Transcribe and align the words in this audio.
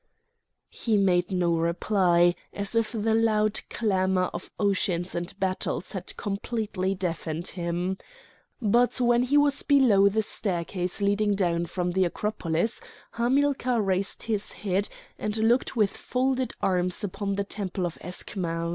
He 0.71 0.97
made 0.97 1.29
no 1.29 1.55
reply, 1.55 2.33
as 2.53 2.73
if 2.73 2.91
the 2.91 3.13
loud 3.13 3.61
clamour 3.69 4.31
of 4.33 4.49
oceans 4.59 5.13
and 5.13 5.31
battles 5.39 5.91
had 5.91 6.17
completely 6.17 6.95
deafened 6.95 7.49
him. 7.49 7.99
But 8.59 8.99
when 8.99 9.21
he 9.21 9.37
was 9.37 9.61
below 9.61 10.09
the 10.09 10.23
staircase 10.23 11.01
leading 11.03 11.35
down 11.35 11.67
from 11.67 11.91
the 11.91 12.05
Acropolis, 12.05 12.81
Hamilcar 13.11 13.79
raised 13.79 14.23
his 14.23 14.53
head, 14.53 14.89
and 15.19 15.37
looked 15.37 15.75
with 15.75 15.95
folded 15.95 16.55
arms 16.61 17.03
upon 17.03 17.35
the 17.35 17.43
temple 17.43 17.85
of 17.85 17.99
Eschmoun. 18.01 18.69